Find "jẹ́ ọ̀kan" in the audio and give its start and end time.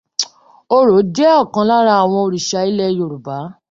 1.15-1.67